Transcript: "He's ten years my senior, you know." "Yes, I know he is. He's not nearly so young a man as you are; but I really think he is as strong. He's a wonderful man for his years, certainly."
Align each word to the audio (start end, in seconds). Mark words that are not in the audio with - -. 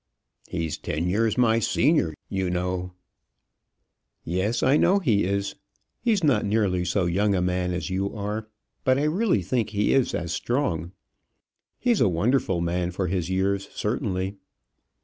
"He's 0.49 0.79
ten 0.79 1.07
years 1.07 1.37
my 1.37 1.59
senior, 1.59 2.15
you 2.27 2.49
know." 2.49 2.93
"Yes, 4.23 4.63
I 4.63 4.75
know 4.75 4.97
he 4.97 5.25
is. 5.25 5.53
He's 6.01 6.23
not 6.23 6.43
nearly 6.43 6.83
so 6.85 7.05
young 7.05 7.35
a 7.35 7.39
man 7.43 7.71
as 7.71 7.91
you 7.91 8.11
are; 8.15 8.47
but 8.83 8.97
I 8.97 9.03
really 9.03 9.43
think 9.43 9.69
he 9.69 9.93
is 9.93 10.15
as 10.15 10.31
strong. 10.31 10.91
He's 11.77 12.01
a 12.01 12.09
wonderful 12.09 12.61
man 12.61 12.89
for 12.89 13.05
his 13.09 13.29
years, 13.29 13.69
certainly." 13.75 14.37